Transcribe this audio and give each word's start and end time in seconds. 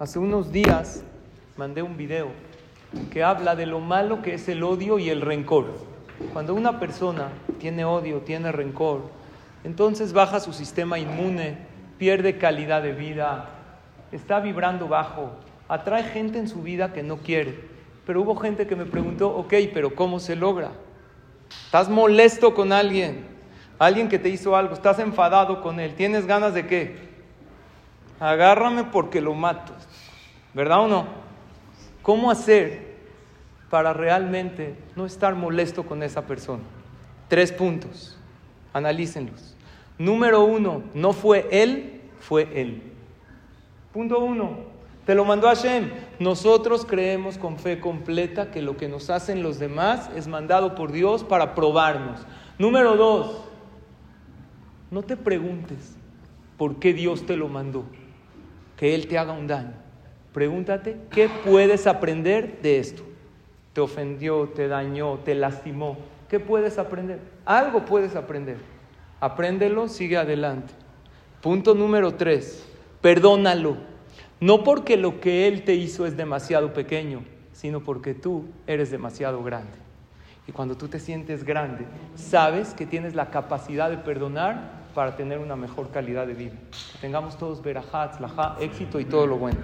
Hace 0.00 0.18
unos 0.18 0.50
días 0.50 1.04
mandé 1.58 1.82
un 1.82 1.98
video 1.98 2.28
que 3.12 3.22
habla 3.22 3.54
de 3.54 3.66
lo 3.66 3.80
malo 3.80 4.22
que 4.22 4.32
es 4.32 4.48
el 4.48 4.62
odio 4.62 4.98
y 4.98 5.10
el 5.10 5.20
rencor. 5.20 5.66
Cuando 6.32 6.54
una 6.54 6.80
persona 6.80 7.28
tiene 7.58 7.84
odio, 7.84 8.20
tiene 8.20 8.50
rencor, 8.50 9.02
entonces 9.62 10.14
baja 10.14 10.40
su 10.40 10.54
sistema 10.54 10.98
inmune, 10.98 11.58
pierde 11.98 12.38
calidad 12.38 12.82
de 12.82 12.94
vida, 12.94 13.50
está 14.10 14.40
vibrando 14.40 14.88
bajo, 14.88 15.32
atrae 15.68 16.04
gente 16.04 16.38
en 16.38 16.48
su 16.48 16.62
vida 16.62 16.94
que 16.94 17.02
no 17.02 17.18
quiere. 17.18 17.60
Pero 18.06 18.22
hubo 18.22 18.36
gente 18.36 18.66
que 18.66 18.76
me 18.76 18.86
preguntó, 18.86 19.28
ok, 19.36 19.52
pero 19.74 19.94
¿cómo 19.94 20.18
se 20.18 20.34
logra? 20.34 20.70
¿Estás 21.66 21.90
molesto 21.90 22.54
con 22.54 22.72
alguien? 22.72 23.26
Alguien 23.78 24.08
que 24.08 24.18
te 24.18 24.30
hizo 24.30 24.56
algo, 24.56 24.72
estás 24.72 24.98
enfadado 24.98 25.60
con 25.60 25.78
él, 25.78 25.94
¿tienes 25.94 26.24
ganas 26.24 26.54
de 26.54 26.66
qué? 26.66 27.09
Agárrame 28.20 28.84
porque 28.84 29.20
lo 29.20 29.34
mato. 29.34 29.72
¿Verdad 30.54 30.80
o 30.80 30.88
no? 30.88 31.06
¿Cómo 32.02 32.30
hacer 32.30 32.96
para 33.70 33.92
realmente 33.92 34.76
no 34.94 35.06
estar 35.06 35.34
molesto 35.34 35.84
con 35.84 36.02
esa 36.02 36.26
persona? 36.26 36.62
Tres 37.28 37.50
puntos. 37.50 38.18
Analícenlos. 38.72 39.56
Número 39.98 40.44
uno, 40.44 40.82
no 40.94 41.12
fue 41.12 41.48
él, 41.50 42.02
fue 42.20 42.48
él. 42.54 42.82
Punto 43.92 44.20
uno, 44.20 44.58
te 45.04 45.14
lo 45.14 45.24
mandó 45.24 45.48
Hashem. 45.48 45.90
Nosotros 46.18 46.86
creemos 46.86 47.36
con 47.36 47.58
fe 47.58 47.80
completa 47.80 48.50
que 48.50 48.62
lo 48.62 48.76
que 48.76 48.88
nos 48.88 49.10
hacen 49.10 49.42
los 49.42 49.58
demás 49.58 50.10
es 50.14 50.28
mandado 50.28 50.74
por 50.74 50.92
Dios 50.92 51.24
para 51.24 51.54
probarnos. 51.54 52.20
Número 52.58 52.96
dos, 52.96 53.44
no 54.90 55.02
te 55.02 55.16
preguntes 55.16 55.96
por 56.56 56.76
qué 56.76 56.92
Dios 56.92 57.26
te 57.26 57.36
lo 57.36 57.48
mandó, 57.48 57.84
que 58.80 58.94
Él 58.94 59.08
te 59.08 59.18
haga 59.18 59.34
un 59.34 59.46
daño. 59.46 59.74
Pregúntate, 60.32 60.96
¿qué 61.10 61.28
puedes 61.44 61.86
aprender 61.86 62.62
de 62.62 62.78
esto? 62.78 63.02
Te 63.74 63.82
ofendió, 63.82 64.48
te 64.48 64.68
dañó, 64.68 65.18
te 65.18 65.34
lastimó. 65.34 65.98
¿Qué 66.30 66.40
puedes 66.40 66.78
aprender? 66.78 67.18
Algo 67.44 67.84
puedes 67.84 68.16
aprender. 68.16 68.56
Apréndelo, 69.20 69.86
sigue 69.86 70.16
adelante. 70.16 70.72
Punto 71.42 71.74
número 71.74 72.14
tres, 72.14 72.66
perdónalo. 73.02 73.76
No 74.40 74.64
porque 74.64 74.96
lo 74.96 75.20
que 75.20 75.46
Él 75.46 75.62
te 75.64 75.74
hizo 75.74 76.06
es 76.06 76.16
demasiado 76.16 76.72
pequeño, 76.72 77.22
sino 77.52 77.80
porque 77.80 78.14
tú 78.14 78.46
eres 78.66 78.90
demasiado 78.90 79.42
grande. 79.42 79.76
Y 80.46 80.52
cuando 80.52 80.78
tú 80.78 80.88
te 80.88 81.00
sientes 81.00 81.44
grande, 81.44 81.84
sabes 82.14 82.72
que 82.72 82.86
tienes 82.86 83.14
la 83.14 83.30
capacidad 83.30 83.90
de 83.90 83.98
perdonar 83.98 84.79
para 84.94 85.16
tener 85.16 85.38
una 85.38 85.56
mejor 85.56 85.90
calidad 85.90 86.26
de 86.26 86.34
vida. 86.34 86.54
Que 86.92 86.98
tengamos 87.00 87.36
todos 87.36 87.62
verajat, 87.62 88.20
éxito 88.60 89.00
y 89.00 89.04
todo 89.04 89.26
lo 89.26 89.38
bueno. 89.38 89.58